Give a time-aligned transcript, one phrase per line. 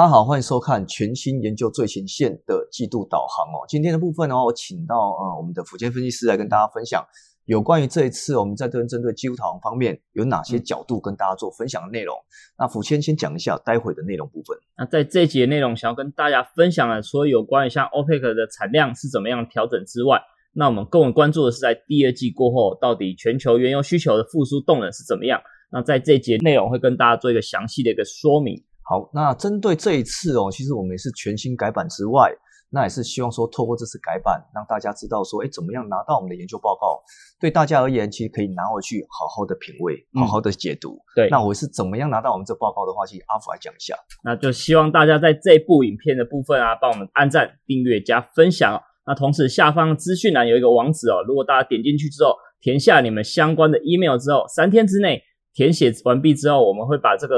[0.00, 3.66] 大家好，欢迎收看全新研究最前线的季度导航哦。
[3.68, 7.06] 今天的部分呢，我请到呃我们的福建分析师来跟大家分享
[7.44, 12.16] 有关于这一次我们在针针对季度导航方面有哪些角度跟大家做分享的内容。
[12.58, 14.56] 那福谦先讲一下待会的内容部分。
[14.78, 20.18] 那在这一节内容，想要跟大家分享的，除了有关于像 OPEC 的产量是怎么样调整之外，
[20.54, 25.38] 那我们更为关注的是在第二季过后，到底全球原油需求的复苏动能是怎么样？
[25.70, 28.64] 那在这一节内容会跟大家做一个详细的一个说明。
[28.90, 32.28] 好，那针对这一次哦，其实我们也是全新改版之外，
[32.70, 37.00] 那也是希望说透过这次改版，让大家知道说，哎，怎么样拿到我们的研究报告，
[37.40, 40.98] 对大家而言，其实可以拿回去好好的品味，好好的解读。
[41.14, 43.94] 对，那我是怎么样拿到我们这报告的话，其实阿福来讲一下。
[44.24, 48.76] 那就希望大家在这部影片的部分啊，帮我们按赞、订阅、加分享。
[49.06, 55.22] 那同时下方资讯栏有一个网址哦，如果大家点进去之后，填下你们相关的 email 之后，三天之内
[55.54, 57.36] 填写完毕之后，我们会把这个。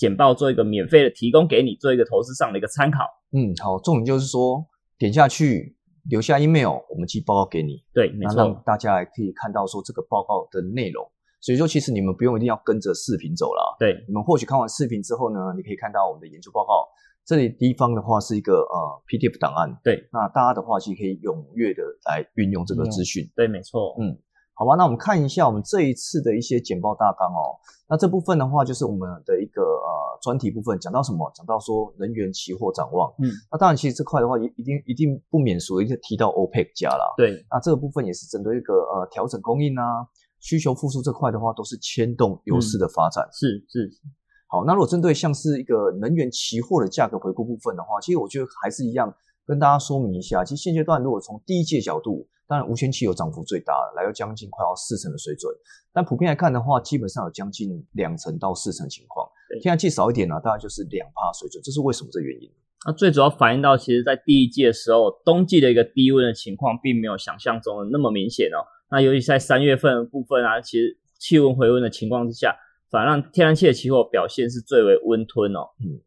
[0.00, 3.00] 简报做一个免费的提供给你，做一个投资上的一个参考。
[3.32, 4.64] 嗯，好，重点就是说
[4.96, 5.76] 点下去
[6.08, 7.84] 留下 email，我们寄报告给你。
[7.92, 11.06] 对，没错，让大家可以看到说这个报告的内容。
[11.42, 13.76] 所以说，其实你们不用一定要跟着视频走了。
[13.78, 16.88] 对，你们或许看完视频之后呢，你可以看到我们的研究报告。
[17.26, 19.78] 这里地方的话是一个呃 PDF 档案。
[19.84, 23.30] 对，那大家的话其实可以踊跃的来运用这个资讯。
[23.36, 23.94] 对，没错。
[24.00, 24.16] 嗯。
[24.60, 27.56] 好吧，那我们看一下我们这一次的一些简报大纲哦。
[27.88, 31.32] 那这部分的话，就是我们的一个呃专题部分，讲到什么？
[31.34, 33.10] 讲到说能源期货展望。
[33.22, 37.06] 嗯，那当然，其实这块的话，一一定一定不免俗，一定提到 OPEC 加啦。
[37.16, 40.04] 对，那这个部分也是针对一个呃调整供应啊，
[40.40, 43.26] 需求复苏这块的话，都是牵动优势的发展。
[43.32, 43.90] 是是。
[44.46, 49.08] 好，那如果针对像是一个能源期货的价格回顾部分的话，其实我觉得还是一样，
[49.50, 52.28] 跟大家说明一下，其实现阶段如果从第一届角度。
[52.46, 55.54] 当然，无铅汽油涨幅最大，来到将近快要四成的水准。
[55.92, 59.24] 但普遍来看的话，基本上有将近两成到四成情况。
[59.62, 61.62] 天然气少一点呢，大概就是两帕水准。
[61.62, 62.10] 这是为什么？
[62.10, 62.50] 这原因？
[62.84, 68.66] 那最主要反映到，其实在第一季的时候，冬季的一个低温的情况，并没有想象中的那么明显哦。
[68.90, 72.56] 那尤其在三月份的部分啊，其实气温回温的情况之下，
[72.90, 75.70] 反而让天然气的期货表现是最为温吞哦。
[75.78, 76.00] 嗯。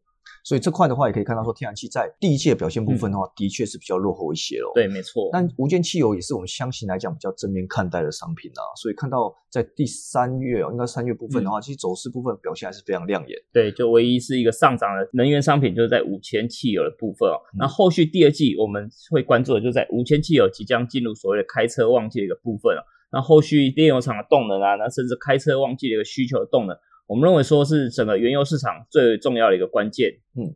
[0.44, 4.70] 所以这块的话，也可以看到说，天然气在第一季的表现部分的话，的确是比较落后一些哦。
[4.74, 5.30] 对，没错。
[5.32, 8.62] 但无间汽油也是我们相信来讲比较正面看待的商品啊。
[8.76, 13.38] 所以看到在第三月哦，应该三月部分的话，其实走势部分表现还是非常亮眼。
[13.54, 17.40] 对，就唯一是一个上涨的能源商品，就是在五千汽油的部分哦。
[17.58, 22.84] 那后续第二季我们会关注的，就在五千汽油即将进入所谓的开车旺季的一个部分哦。
[23.10, 26.76] 那后续炼油厂的动能啊，那甚至开车旺季的一个需求的动能，
[27.06, 30.10] 我们认为说是整个原油市场最重要的一个关键。
[30.36, 30.54] 嗯。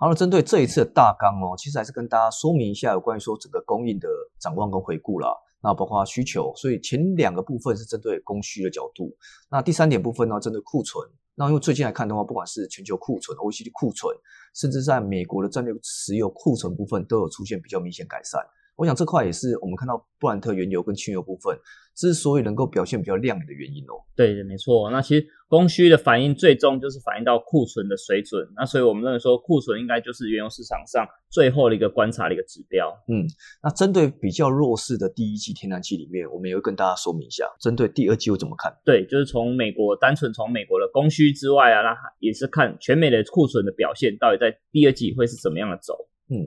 [0.00, 5.28] 好了，针对这一次的大纲哦，其实还是跟大家说明一下有关于说整个供应的展望跟回顾啦。
[5.60, 9.12] 那包括需求，所以前两个部分是针对供需的角度。
[9.50, 11.04] 那第三点部分呢，针对库存。
[11.34, 14.16] 那因为最近来看的话，不管是全球库存、OECD 库存，
[14.54, 18.40] 甚至在美国的战略石油库存部分，都有出现比较明显改善。
[18.78, 21.58] 我想这块也是我们看到布兰特原油跟轻油部分
[21.96, 23.98] 之所以能够表现比较亮眼的原因哦。
[24.14, 24.88] 对，没错。
[24.92, 28.48] 那其实供需的反应最终就是反映到库存的水准。
[28.54, 32.96] 那所以我们认为说库存应该就是原油市场上最后的一个观察的一个指标。
[33.08, 33.26] 嗯，
[33.64, 38.72] 那针对比较弱势的第一季天然气里面，我们也会跟大家说明一下，针对第二季又怎么看？
[38.84, 45.94] 对，就是从美国单纯从美国的供需之外啊，那也是看全美的库存的表现到底在第二季会是怎么样的走。
[46.30, 46.46] 嗯。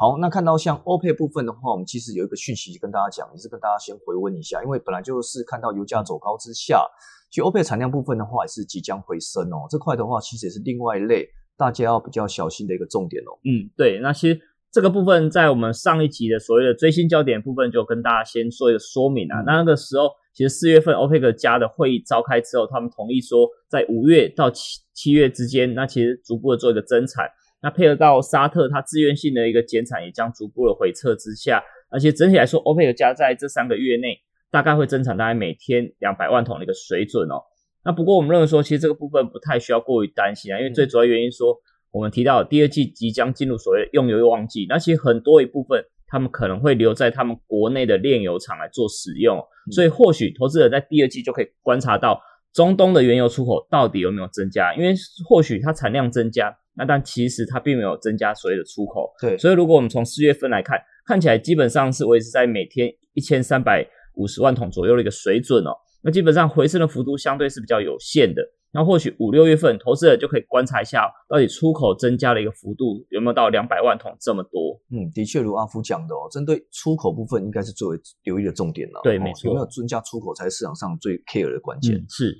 [0.00, 6.86] 好，那看到像欧佩部分的话，我们其实有一个讯息跟大家讲，也是跟大家先回温一下，因为本来就是看到油价走高之下，
[7.32, 9.66] 其实欧佩产量部分的话也是即将回升哦。
[9.68, 13.34] 这块的话，其实也是另外一类大家要比较小心的一个重点哦。
[13.42, 13.98] 嗯，对。
[13.98, 19.42] 那其实这个部分在我们上一集的所谓的追新焦点部分，就跟大家先做一个说明啊。
[19.44, 27.28] 那那个时候，其实四月份欧佩克加的会议召开之后，他们同意说，在五月到七七月之间，那其实逐步的做一个增产。
[27.60, 31.60] 那配合到沙特，它自愿性的一个减产也将逐步的回撤之下，
[31.90, 34.16] 而且整体来说，欧佩克加在这三个月内
[34.50, 37.42] 大概会增产大概每天两百万桶的一个水准哦。
[37.84, 41.56] 那不过我们认为说，其实这个部分不太需要过于担心啊，因为最主要原因说，
[41.90, 52.20] 我们提到第二季即将进入所谓用油旺季，那其实很多一部分他们可能会留在他们国内的炼油厂来做使用，所以或许投资者在第二季就可以观察到
[52.52, 54.94] 中东的原油出口到底有没有增加，因为
[55.28, 56.56] 或许它产量增加。
[56.78, 63.84] 那但其实它并没有增加所谓的出口，对，所以如果我们从四月份来看，看起来基本上是维持在每天一千三百
[64.14, 65.72] 五十万桶左右的一个水准哦。
[66.02, 68.42] 那基本上回升的幅度相对是比较有限的。
[68.70, 74.78] 那或许五六月份，投资者就可以观察一下，到底出口增加的一个幅度有没有到两百万桶这么多？
[74.92, 79.00] 嗯，的确如阿福讲的哦，针对出口部分应该是作为留意的重点了。
[79.02, 81.94] 对，没错，有没有增加出口才是市场上最 care 的关键。
[82.10, 82.36] 是。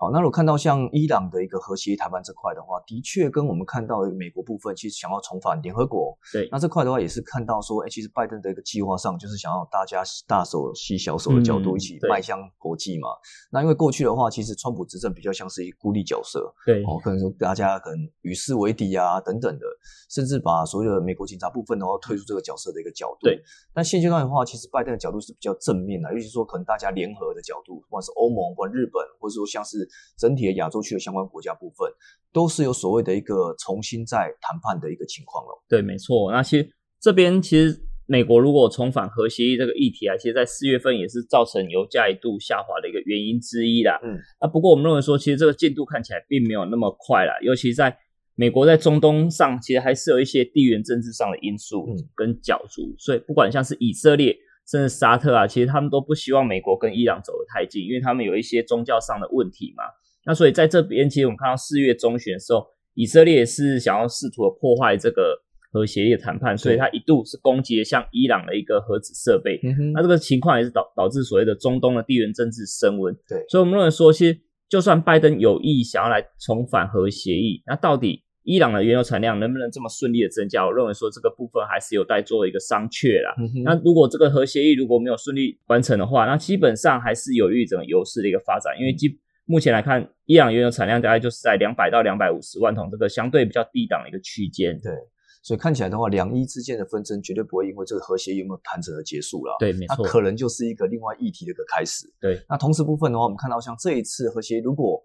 [0.00, 6.16] 好，那如果看到像伊朗的一个核协议谈判这块的话，的确跟我们看到美国部分，其实想要重返联合国。
[6.32, 13.08] 对，那这块的话也是看到说，哎，其实拜登的一个计划上，就是想要大家大手吸小手的角度，一起迈向国际嘛。
[13.50, 19.66] 那因为过去的话，其实川普执政比较像是一孤立角色，对，哦，可能说大家可能与世为敌啊等等的，
[20.08, 23.26] 甚至把所有的美国警察部分的话退出这个角色的一个角度。
[23.26, 23.42] 对，
[23.74, 29.87] 但现阶段的话，其实拜登的角度是比较正面的，尤其说可能大家联合的角度，不管是欧盟或日本，或者说像是
[30.18, 31.90] 整体的亚洲区的相关国家部分，
[32.32, 35.62] 都是有所谓的一个重新再谈判的一个情况了。
[35.68, 36.30] 对，没错。
[36.32, 36.68] 那其实
[37.00, 44.00] 这边其实美国如果重返核协议这个议题啊，其实在四月份也是造成油价一度下滑的一个原因之一啦。
[44.02, 47.98] 嗯，那不过我们认为说，其实这个进度看起来并没有那么快啦，尤其在
[48.34, 54.36] 美国在中东上，其实还是有一些地缘政治上的因素跟角逐，所以不管像是以色列。
[54.68, 59.84] 甚至沙特啊，其实他们都不希望美国跟伊朗走得太近，因为他们有一些宗教上的问题嘛。
[60.26, 65.42] 那所以在这边，其实我们看到四月中旬的时候，以色列是想要试图破坏这个
[65.72, 69.58] 核协议谈判，所以他一度是攻击了像伊朗的一个核子设备。
[69.94, 73.14] 那这个情况也是导导致所谓的中东的地缘政治升温。
[73.26, 74.38] 对，所以我们认为说，其实
[74.68, 78.22] 就算拜登有意想要来重返核协议，那到底？
[78.48, 80.64] 伊朗的原油产量能不能这么顺利的增加？
[80.64, 83.34] 我认为说这个部分还是有待做一个商榷啦。
[83.62, 88.74] 那如果这个核协议如果没有顺利完成的话，那基本上还是有利于整个油市的一个发展。
[88.80, 94.80] 因为基目前来看，伊朗原油产量大概就是在两百到两百五十万桶这个相对比较低档的一个区间。
[94.80, 94.94] 对，
[95.42, 99.54] 所以看起来的话，两伊之间的纷争绝对不会因为这个核协议有没有谈成而结束了。
[99.60, 102.10] 对，没错，可能就是一个另外议题的一个开始。
[102.18, 104.98] 对，那同时部分的话，我们看到像这一次核协议如果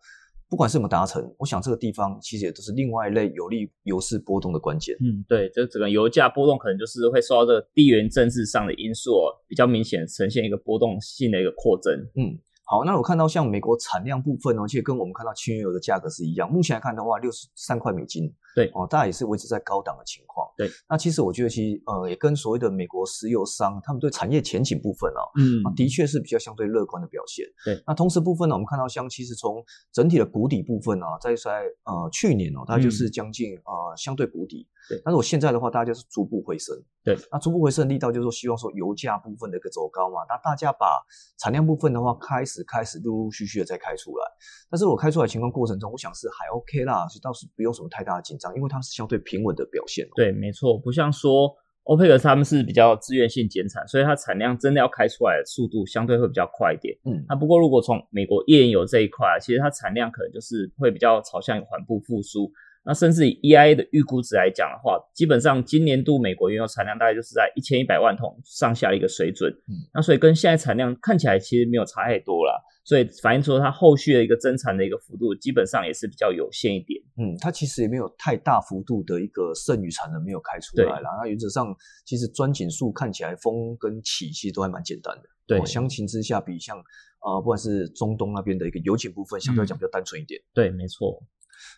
[0.53, 4.95] 不管是没有达成，我想这个地方其实也都是另外一类有利油市波动的关键。
[5.01, 9.13] 嗯，对，这整个油价波动可能就是会受到这个地缘政治上的因素
[9.47, 11.91] 比较明显，呈现一个波动性的一个扩增。
[12.15, 18.33] 嗯，好，那我看到像美国产量部分呢，其实跟我们看到轻油的价格是一样，目前来看的话，六十三块美金。
[18.55, 20.47] 对哦，大概也是维持在高档的情况。
[20.55, 27.45] 对，那其实我觉得，其实呃，也跟所谓的美国石油商他们对产业前景部分啊，嗯，的确是比较相对乐观的表现。
[27.65, 34.67] 对，那同时部分呢，我们看到像其实从整体的谷底部分啊，在在呃去年哦，它就是将近呃相对谷底。
[34.89, 36.75] 对，但是我现在的话，大家就是逐步回升。
[37.03, 41.01] 对，那逐步回升的力道就是说，希望说油价部分的一个走高嘛，那大家把
[41.37, 44.25] 产量部分的话，开始开始陆陆续续的再开出来。
[44.69, 50.07] 但是我开出来情况过程中，我想是还 OK 啦，所以倒是不用什么太大的紧张，因为它是相对平稳的表现。
[50.15, 51.53] 对，没错，不像说
[51.83, 56.97] 欧佩克他们是比较自愿性减产，所以它产量真的要开出来的速度相对会比较快一点。
[57.05, 62.51] 嗯，那不过如果从美国页岩油这一块，其实它产量可能就是会比较朝向缓步复苏。
[62.85, 69.49] 那甚至以 EIA 的预估值来讲的话，基本上今年度美国原油产量大概就是在一千一百万桶上下的一个水准。
[69.67, 77.01] 嗯，那所以跟现在产量看起来其实没有差太多啦，所以反映出它后续的一个增产的一个幅度基本上也是比较有限一点。
[77.17, 81.09] 嗯，它其实也没有太大幅度的一个剩余产能没有开出来啦。
[81.21, 81.73] 那原则上
[82.05, 85.23] 其实钻井数看起来风跟起其实都还蛮简单的。
[85.47, 86.77] 对，相形之下比像
[87.21, 90.41] 呃不管是中东那边的一个油井部分相对来讲比较单纯一点。
[90.53, 91.23] 对，没错。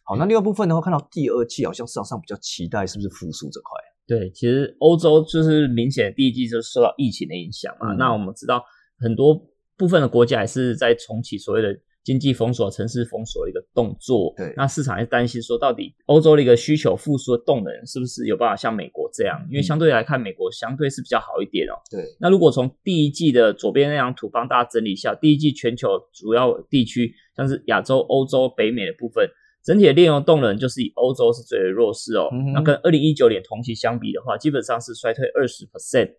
[0.03, 3.71] 好，那另外部分的话，看到第二季好像市场上比较期待是不是复苏这块？
[4.07, 7.93] 对，其实欧洲就是明显第一季就受到疫情的影响嘛。
[7.95, 8.63] 那我们知道
[8.99, 9.35] 很多
[9.75, 14.31] 部分的国家还是在重启所谓的经济封锁、城市封锁的一个动作。
[14.37, 19.43] 对，那市场还担心说，到底欧洲的一个需求复苏的动能是不是有办法像美国这样？
[19.49, 21.73] 因为相对来看，美国相对是比较好一点哦。
[21.89, 29.27] 对，那如果从第一季的左边那张图帮大家整理一下，第一季全球主要地区像是亚洲、欧洲、北美的部分。
[29.65, 36.11] 整体的炼油动能就是以欧洲是最为弱势哦，那跟二零一九年同期相比的话，基本上是衰退二十 percent。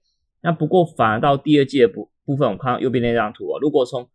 [0.43, 4.09] 那不过反而到第二季的部部分，我们看到右边那张图哦，如果从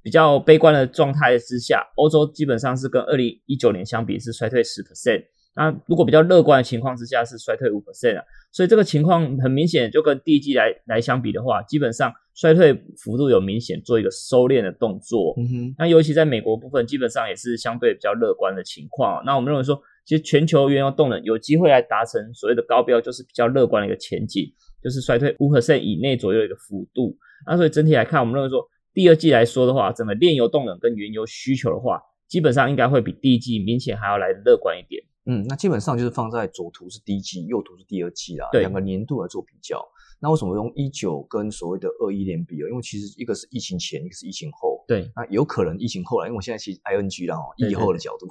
[0.00, 5.24] 比较悲观的状态之下，欧洲基本上是跟二零一九年相比是衰退十 percent。
[5.58, 15.34] 那如果比较乐观的情况之下是衰退五 percent 啊，所以这个情况很明显就跟第一季来来相比的话，基本上衰退幅度有明显做一个收敛的动作。
[15.36, 19.20] 嗯哼，那尤其在美国部分，基本上也是相对比较乐观的情况。
[19.26, 24.44] 那我们认为说，其实全球原油动能有机会来达成所谓的高标，就是比较乐观的一个前景，
[24.80, 27.16] 就是衰退五 percent 以内左右的一个幅度。
[27.48, 35.02] 那所以整体来看，我们认为说，第二季来说的话，整个炼油动能跟原油需求的话，基本上应该会比第一季明显还要来乐观一点。
[35.28, 39.86] 嗯，那基本上就是放在左图是第一季，右图是第二季啦，两个年度来做比较。
[40.20, 42.66] 那为什么用一九跟所谓的二一年比啊？
[42.68, 44.82] 因为其实一个是疫情前，一个是疫情后。
[44.88, 48.26] 对，那有可能疫情后来，因为我现在其实 ING 啦哦，疫后的角度。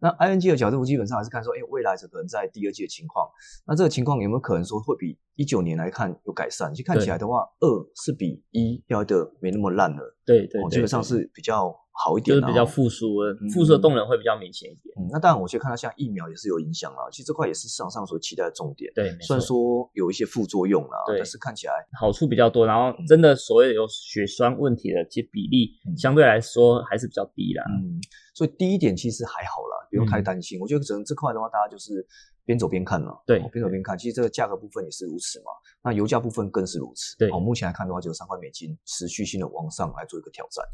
[0.00, 3.26] 那 ING 的角度基本上还是看说，哎，未来这可能在第二季的情况，
[3.66, 6.70] 那这个情况有没有可能说会比一九年来看有改善？
[6.72, 10.16] 其实看起来的话，二是比一要的没那么烂了。
[10.26, 13.18] 对对，基本上是比较好一点，就是比较复苏，
[13.52, 14.94] 复苏的动能会比较明显一点。
[14.98, 17.08] 嗯，那当然，我其实看到像疫苗也是有影响啦。
[17.10, 18.90] 其实这块也是市场上所期待的重点。
[18.94, 22.66] 对，虽然说有一些副作用啦，但是看起来好处比较多。
[22.66, 27.64] 然后真的所谓有血栓问题的，其实比例相对来说还是比较低啦。
[27.68, 28.00] 嗯，
[28.34, 30.58] 所以第一点其实还好啦，不用太担心。
[30.60, 32.06] 我觉得整这块的话，大家就是
[32.44, 33.22] 边走边看了。
[33.26, 33.98] 对，边走边看。
[33.98, 35.52] 其实这个价格部分也是如此嘛。
[35.84, 37.16] 那油价部分更是如此。
[37.18, 40.64] 对，哦，目前来看的话，就有三块美金持续性的往上来做一个挑战。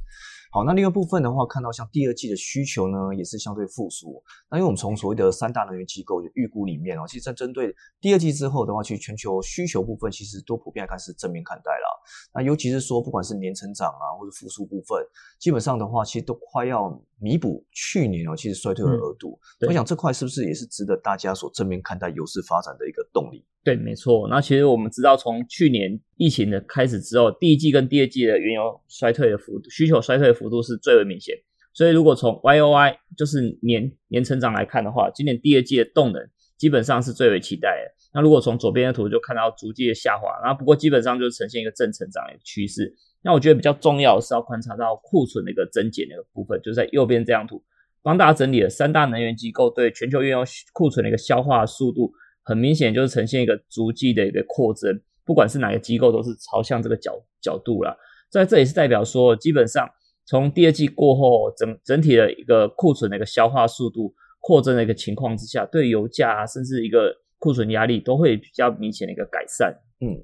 [0.50, 4.23] 好，那另外部分的话，看到像第二季的需求呢，也是相对复苏。
[4.50, 11.88] 那因为我们从所谓的三大能源机构预估里面哦，其实在针对第二季之后的话，其实全球需求部分其实都普遍来看是正面看待啦。
[12.33, 15.07] 那尤其是说，不管是年成长啊，或者复苏部分，
[15.38, 19.38] 基本上的话，其实都快要弥补去年哦，其实衰退的额度。
[19.67, 23.45] 我想这块是不是也是值得大家所正面看待油市发展的一个动力？
[23.65, 24.27] 对，没错。
[24.29, 31.37] 那其实我们知道，从去年疫情的开始之后，第一季跟第二季的原油衰退的幅度、需求衰退的幅度是最为明显。
[31.75, 37.95] 所以，如果从 Y O Y 就是年年成长来看的话，今年第二季的动能基本上是最为期待的。
[38.15, 42.95] 那如果从左边的图就看到逐季的下滑，然后不过基本上就呈现一个正成长的趋势。
[43.23, 47.62] 那我觉得比较重要的是要观察到库存的一个增减的一个部分，就在右边这张图
[48.03, 52.11] 帮大家整理了三大能源机构对全球原油库存的一个消化速度。
[52.49, 57.12] 很明显就是呈现一个逐季的一个扩增，不管是哪个机构都是朝向这个角
[57.43, 57.95] 角度了。
[58.31, 59.87] 在这也是代表说，基本上
[60.25, 69.71] 从第二季过后，整整体的一个库存的一个消化速度扩增的一个情况之下，对油价啊，甚至一个库存压力都会比较明显的一个改善。
[70.00, 70.17] 嗯。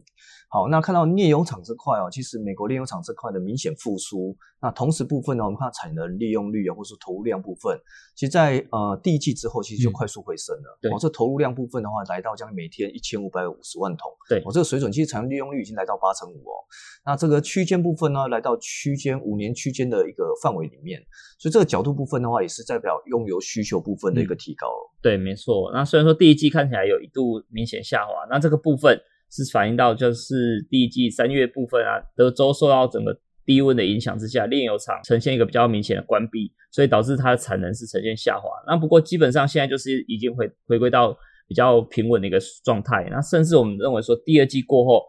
[0.55, 4.37] 好，那看到炼油厂这块哦，其实美国炼油厂这块的明显复苏。
[4.63, 7.77] 那同时部分呢，我们看产能利用率啊，或者说投入量部分，
[8.15, 10.79] 其实在呃第一季之后，其实就快速回升了。
[10.81, 14.09] 对，哦，这投入量部分的话，来到将近每天一千五百五十万桶。
[14.29, 16.63] 对，哦，这个水准其实产能利用率已经来到八成五哦。
[17.05, 21.03] 那这个区间部分呢，来到区间五年区间的一个范围里面，
[21.37, 24.93] 所以这个角度部分的话，也是代表用油需求部分的一个提高了。
[25.03, 25.73] 对，没错。
[25.73, 29.03] 那虽然说第一季看起来有一度明显下滑，那这个部分。
[29.35, 38.49] 是反映到就是第一季三月部分啊，德州受到整个低温的影响之下，炼油厂呈现一个比较明显的关闭，所以导致它的产能是呈现下滑。
[38.69, 41.17] 那不过基本上现在就是已经回回归到
[41.49, 43.09] 比较平稳的一个状态。
[43.11, 45.03] 那甚至我们认为说第二季过后，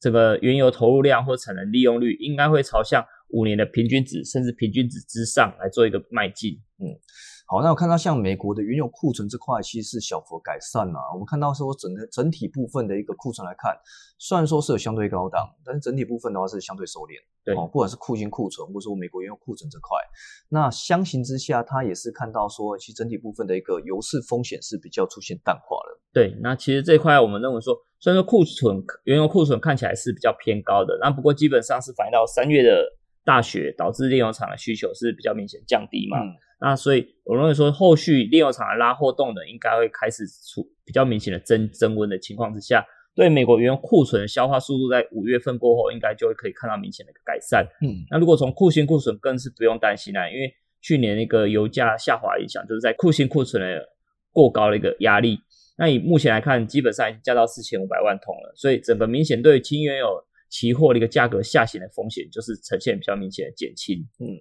[0.00, 6.54] 这个原油投入量或产能利用率应该会朝向五年的平均值，甚至平均值之上来做一个迈进。
[6.78, 6.88] 嗯。
[7.50, 11.00] 好，那我看到像美国的原油库存这块其实是小幅改善了。
[11.14, 13.74] 我们看到说整个整体部分的一个库存来看，
[14.18, 17.14] 虽然说是有相对高档，但是整体部分的话是相对收敛。
[17.42, 19.96] 对，哦，不管是库金库存，或者说美国原油库存这块，
[20.50, 25.98] 那相形之下，它也是看到说，其实整体部分的一个油市风险是比较出现淡化了。
[26.12, 32.84] 对，那其实这一块我们认为说，虽然说库存原油库存看起来是比较偏高的，那不过基本上是反映到三月的
[33.28, 36.16] 大雪导致炼油厂的需求是比较明显降低嘛。
[36.62, 42.82] 那所以我认为说，后续炼油厂的拉货动能应该会开始出比较明显的增增温的情况之下，
[43.14, 47.66] 对美国原油库存的消化速度在五月份过后，应该就会可以看到明显的一个改善。
[47.82, 53.86] 嗯，那如果从库欣库存更是不用担心啦，因为去年那个油价下滑影响，就是在库欣库存的
[54.32, 55.38] 过高的一个压力。
[55.76, 63.98] 那以目前来看，基本上已经降到四千五百万桶了，所以整个明显对轻原油期货的一个价格下行的风险，就是呈现比较明显的减轻。
[64.20, 64.38] 嗯。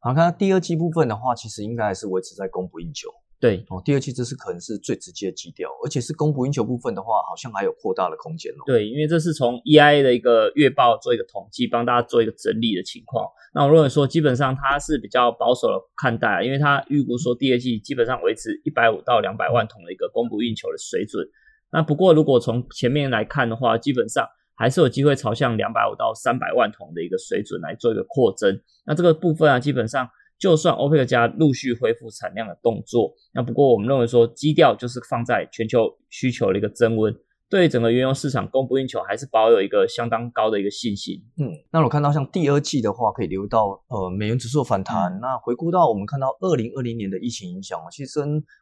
[0.00, 3.08] 好，看第二季部分的话，其实应该还是维持在供不应求。
[3.38, 8.62] 对，哦，第二季这是可能是最直接的基调，而且是供不应求部分的话，好像还有扩大的空间哦。
[8.66, 13.26] 对，因为这是从 EIA 的一个月报做一个统计，帮大家做一个整理的情况。
[13.52, 21.26] 那我认为说，基本上它是比较保守的看待，因为它预估说第二季基本上维持一百五到两百万桶的一个供不应求的水准。
[21.72, 24.26] 那不过如果从前面来看的话，基本上。
[24.56, 28.60] 还是有机会朝向两百五到三百万桶的一个水准来做一个扩增。
[28.86, 30.08] 那这个部分啊，基本上
[30.38, 37.14] 就算欧佩克加陆续恢复产量的动作，那不过我们认为说基调就是放在全球需求的一个增温。
[37.48, 41.22] 对整个原油市场供不应求还是保有一个相当高的一个信心。
[41.38, 45.16] 嗯，那我看到像第二季的话，可以留到呃美元指数反弹。
[45.20, 48.18] 那回顾到我们看到二零二零年的疫情影响其实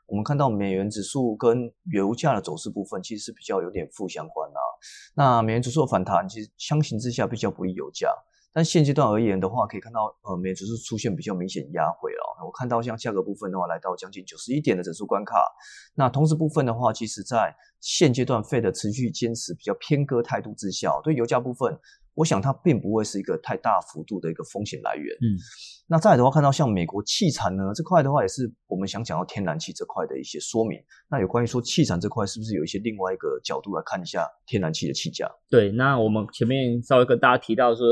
[0.06, 4.60] 我们看到美元指数跟油价的走势部分其实是比较有点负相关啊。
[5.14, 8.08] 那美元指数反弹其实相形之下比较不利油价。
[8.56, 12.46] 但现阶段而言的话，可以看到，呃，美元指数出现比较明显压回了。
[12.46, 15.34] 我看到像价格部分的话，来到将近九十一点的整数关卡。
[15.96, 21.76] 那同时部分的话，其实在现阶段费的持续坚持比较偏割态度之下，对油价部分，
[22.14, 25.14] 我想它并不会是一个太大幅度的一个风险来源。
[25.16, 25.36] 嗯，
[25.88, 30.78] 那再来的话，看到像美国气产呢这块的话，也是我们想讲到天然气这块的一些说明。
[31.10, 35.30] 那有关于说气产这块，是不是有一些另外一个角度来看一下天然气的气价？
[35.50, 37.84] 对，那我们前面稍微跟大家提到说。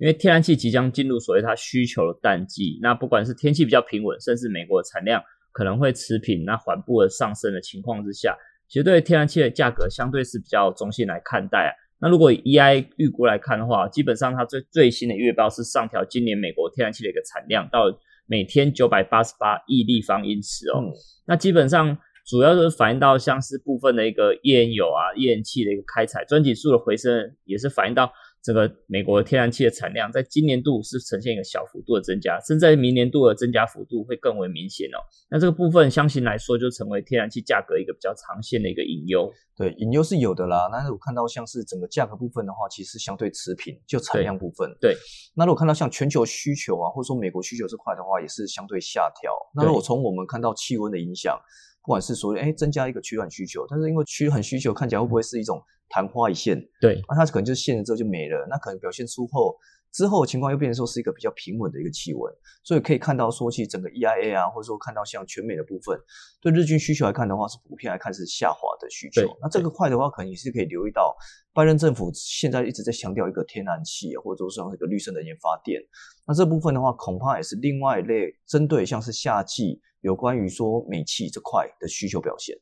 [0.00, 5.22] 因为天然气即将进入所谓它需求的淡季，那不管是天气比较平稳，甚至美国的产量
[5.52, 8.34] 可能会持平，那缓步的上升的情况之下，
[8.66, 11.70] 其实对天然气的价格相对是比较中性来看待啊。
[12.00, 17.84] 那如果以 EI 预估来看的话，基本上它最最新的月报是上调今年美国天然气的一个产量到
[18.26, 20.92] 每天九百八十八亿立方英尺哦。
[21.26, 28.12] 那基本上主要就是反映到像是部分的一个页岩油啊、页岩气的一个开采，专辑数的回升，也是反映到。
[28.42, 34.98] 这个美国天然气的产量在今年度是呈现一个小幅度的增加，甚至在明年度的增加幅度会更为明显哦。
[35.30, 39.30] 那这个部分相信来说就成为天然气价格一个比较长线的一个隐忧。
[39.56, 40.68] 对，隐忧是有的啦。
[40.72, 44.74] 那我看到像是整个价格部分的话，其实相对持平，就产量部分。
[44.80, 44.96] 对。
[45.34, 49.32] 那如果看到像全球需求啊，或者说美国需求这块的话，也是相对下调。
[49.54, 51.38] 那如果从我们看到气温的影响。
[51.82, 56.60] 不管是所谓哎增加一个取暖需求，但是因为取暖需求看起来会不会是一种昙花一现？
[56.80, 59.56] 对，那它可能就现了之后就没了，那可能表现出后
[59.90, 62.32] 之后情况又变成说是一个比较平稳的一个气温，
[62.62, 65.98] 所以可以看到说其实整个 EIA 啊，或者说看到像全美的部分，
[66.40, 69.22] 对日均需求来看的话是普遍来看是下滑的需求。
[69.40, 71.16] 那这个块的话，可能也是可以留意到
[71.52, 75.80] 拜登政府现在一直在强调一个天然气或者说像一个绿色能源发电，
[76.26, 79.80] 那这部分的话恐怕也是另外一类针对像是夏季。
[80.00, 82.56] 有关于说煤气这块的需求表现，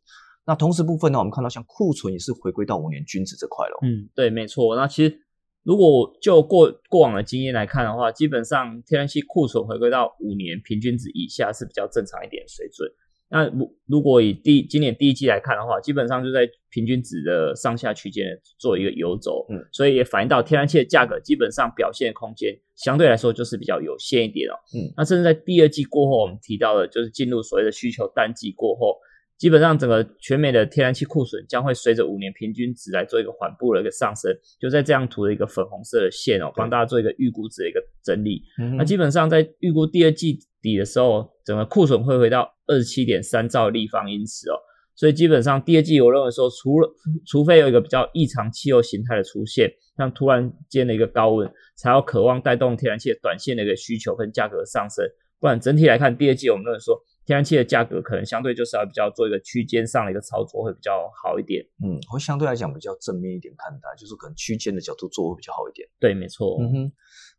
[0.46, 3.78] 那同时部分呢，我们看到像库存也是回归到五年均值这块了。
[3.82, 4.74] 嗯，对，没错。
[4.76, 5.20] 那其实
[5.62, 12.88] 如果就过过往的经验来看的话，基本上天然气库存回归到五年平均值以下是比较正常一点水准。
[13.30, 18.26] 那如如果以第今年第一季来看的话，基本上就在平均值的上下区间
[18.58, 28.96] 做一个游走，嗯，所以也反映到天然气的价格基本上表现空间相对来说就是比较有限一点哦，嗯，那甚至在第二季过后，我们提到的就是进入所谓的需求淡季过后，
[29.36, 40.38] 基本上整个全美的天然气库存将会随着五年平均值来做一个缓步的一个上升，就在这样图的一个粉红色的线哦，帮大家做一个预估值的一个整理，嗯那基本上在预估第二季。
[40.60, 44.56] 底的时候，整个库存会回到二十七点三兆立方英尺哦，
[44.94, 46.88] 所以基本上第二季我认为说，除了
[47.26, 55.04] 除非有一个比较异常气候形态的出现，像突然间的一个高温，才要渴望带动天然气的短线的一个需求跟价格上升，
[55.40, 61.64] 不然整体来看，第二季我们认为说，天然气的价格可能相对就是要比较做一个区间上的一个操作会比较好一点。
[61.84, 65.88] 嗯，会相对来讲比较正面一点看待，就是可能区间的角度做会比较好一点。
[66.00, 66.58] 对，没错。
[66.60, 66.92] 嗯哼。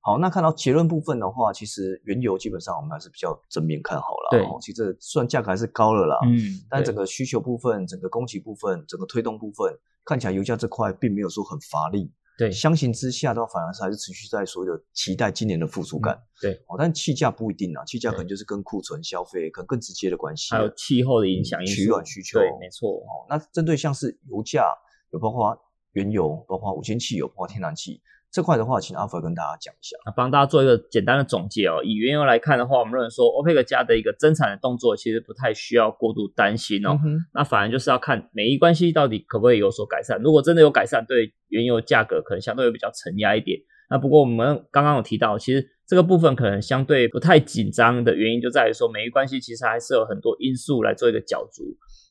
[0.09, 4.29] 好，那看到结论部分的话，其实原油基本上我们还是比较正面看好了。
[4.31, 9.71] 对，其实虽然价格还是高了啦，嗯，但整个需求部分、整个供给部分、整个推动部分，
[10.03, 12.11] 看起来油价这块并没有说很乏力。
[12.39, 16.19] 对，相形之下的话，反而是还是持续在所谓的期待今年的复苏感。
[16.41, 22.39] 对，哦，但气价不一定啊，气价可能就是跟库存消费可能更直接的关系，还有气候的影响，取暖需求。
[22.39, 22.89] 对，没错。
[22.89, 24.73] 哦，那针对像是油价，
[25.11, 25.55] 有包括
[25.91, 28.01] 原油，包括五千汽油，包括天然气。
[28.31, 31.81] 这块的话，请阿福跟大家讲一下，帮大家做一个简单的总结哦。
[31.83, 36.99] 以原油来看的话，我们认为说欧佩克家的一个增产的动作，其实不太需要过度担心哦。
[37.33, 40.21] 那反而就是要看美伊关系到底可不可以有所改善。
[40.21, 43.59] 如果真的有改善，对原油价格可能相对会比较承压一点。
[43.89, 51.63] 那不过我们刚刚有提到，其实这个部分可能相对不太紧张的原因，就在于说美伊关系其实还是有很多因素来做一个角逐。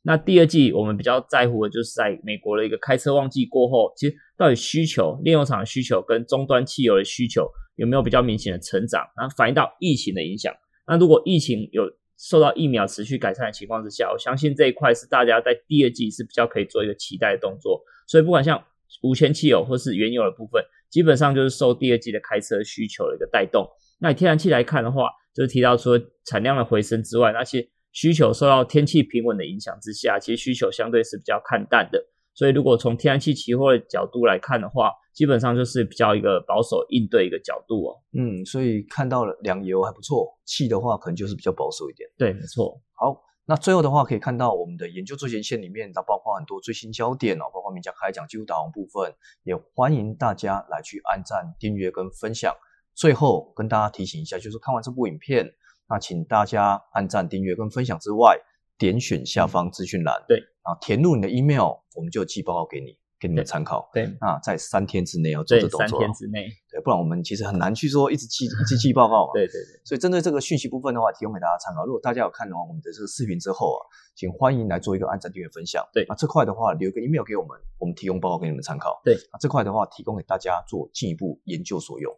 [0.02, 9.05] 那第二季我们比较在乎的就是在美国的一个开车旺季过后，其实到底需求炼油厂的需求跟终端汽油的需求有没有比较明显的成长？
[9.16, 10.55] 然后反映到疫情的影响。
[10.87, 11.83] 那如果疫情有
[12.16, 17.83] 受到疫苗持续改善的情况之下，我相信这一块是大家在第二季是比较可以做一个期待的动作。
[18.07, 18.64] 所以不管像
[19.03, 23.68] 无铅汽油或是原油的部分，基本上就是受第二季的开车需求的一个带动。
[23.98, 27.68] 那以天然气来看的话，就是提到说产量的回升之外，那些。
[27.90, 31.98] 需求受到天气平稳的影响之下，其实需求相对是比较看淡的。
[32.38, 37.98] 所以，如果从天然气期货的角度来看的话，基本上就是比较一个保守应对一个角度哦。
[38.12, 42.09] 嗯，所以看到了两油还不错，气的话可能就是比较保守一点。
[42.16, 42.81] 对，没错。
[42.94, 52.55] 好，那最后的话可以看到我们的研究最前线里面，它包括很多最新焦点哦，包括名家开讲技术导航部分，也欢迎大家来去按赞、订阅跟分享。
[52.94, 55.44] 最后跟大家提醒一下，就是看完这部影片。
[55.88, 58.38] 那请大家按赞、订阅跟分享之外，
[58.79, 63.91] 点选下方资讯栏，对，啊，填入你的 email，我们就寄报告给你，给你们参考。
[63.93, 65.88] 对，那在三天之内要做这动作。
[65.88, 69.33] 三天之内，对，不然我们其实很难去说一直寄、一直寄报告嘛。
[69.37, 69.81] 对对对。
[69.85, 71.85] 所以针对这个讯息部分的话，提供给大家参考。
[71.85, 73.83] 如果大家有看完我们的这个视频之后啊，
[74.14, 75.85] 请欢迎来做一个按赞、订阅、分享。
[75.93, 79.01] 对，啊，这块的话留个 email 给我们，我们提供报告给你们参考。
[79.05, 82.14] 对，啊，这块的话提供给大家做进一步研究所用。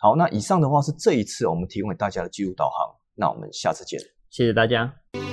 [0.00, 2.96] 好，那以上的话是这一次我们提供给大家的记录导航。
[3.14, 5.27] 那我们下次见，谢谢大家。